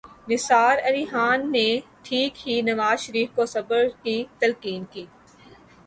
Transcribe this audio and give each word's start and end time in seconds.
نثار 0.29 0.77
علی 0.83 1.05
خان 1.05 1.51
نے 1.51 1.67
ٹھیک 2.03 2.47
ہی 2.47 2.61
نواز 2.61 2.99
شریف 2.99 3.35
کو 3.35 3.45
صبر 3.45 3.87
کی 4.03 4.23
تلقین 4.39 4.83
کی۔ 4.91 5.05